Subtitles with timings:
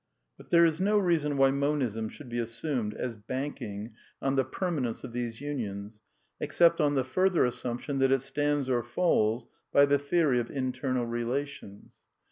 [0.35, 5.03] But there is no reason why Monism should be assumed as banking on the permanence
[5.03, 6.01] of these unions,
[6.39, 11.05] except on the further assumption that it stands or falls by the theory oJ internal
[11.05, 11.97] relations.